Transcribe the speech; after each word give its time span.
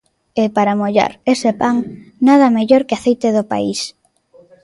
E 0.41 0.45
para 0.55 0.77
mollar 0.81 1.11
ese 1.33 1.51
pan, 1.61 1.75
nada 2.27 2.53
mellor 2.57 2.81
que 2.87 2.95
aceite 2.99 3.27
do 3.37 3.43
país. 3.51 3.79